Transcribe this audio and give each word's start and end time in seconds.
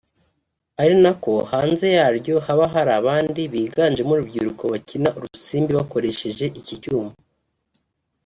ari 0.81 0.95
na 1.03 1.11
ko 1.23 1.33
hanze 1.51 1.87
yaryo 1.97 2.35
haba 2.45 2.65
hari 2.73 2.91
abandi 3.01 3.41
biganjemo 3.53 4.11
urubyiruko 4.15 4.63
bakina 4.73 5.09
urusimbi 5.17 5.71
bakoresheje 5.79 6.45
iki 6.59 6.75
cyuma 6.81 7.11